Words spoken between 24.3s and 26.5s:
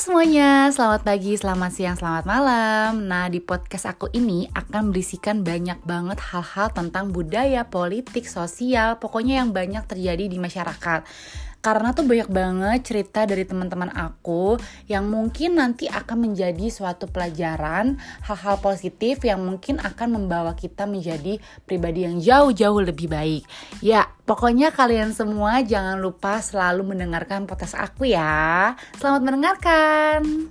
pokoknya kalian semua jangan lupa